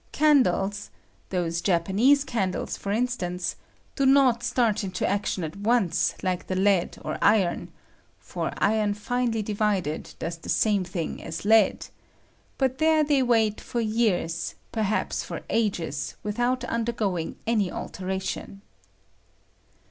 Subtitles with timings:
[0.11, 0.89] Can dles—
[1.29, 3.55] those Japanese candles, for instance—
[3.95, 7.71] do not start into action at once hke the lead or iron
[8.17, 11.85] (for iron finely divided does the same thing as lead),
[12.59, 18.63] hut there they wait for years, perhaps for ages, without undergoing any alteration.